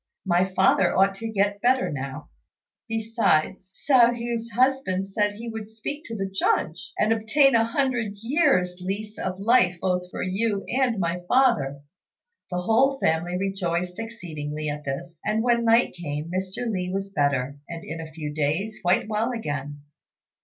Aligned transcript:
My 0.25 0.45
father 0.51 0.97
ought 0.97 1.13
to 1.17 1.29
get 1.29 1.61
better 1.61 1.91
now. 1.91 2.31
Besides, 2.89 3.71
Hsiao 3.75 4.13
hui's 4.15 4.49
husband 4.49 5.05
said 5.05 5.33
he 5.33 5.47
would 5.47 5.69
speak 5.69 6.05
to 6.05 6.15
the 6.15 6.27
Judge, 6.27 6.91
and 6.97 7.13
obtain 7.13 7.53
a 7.53 7.63
hundred 7.63 8.13
years' 8.15 8.81
lease 8.83 9.19
of 9.19 9.37
life 9.39 9.77
both 9.79 10.09
for 10.09 10.23
you 10.23 10.65
and 10.69 10.97
my 10.99 11.21
father." 11.27 11.81
The 12.49 12.61
whole 12.61 12.97
family 12.99 13.37
rejoiced 13.37 13.99
exceedingly 13.99 14.69
at 14.69 14.85
this, 14.85 15.19
and, 15.23 15.43
when 15.43 15.65
night 15.65 15.93
came, 15.93 16.31
Mr. 16.31 16.67
Li 16.67 16.89
was 16.91 17.09
better, 17.11 17.59
and 17.69 17.83
in 17.83 18.01
a 18.01 18.11
few 18.11 18.33
days 18.33 18.79
quite 18.81 19.07
well 19.07 19.31
again. 19.31 19.81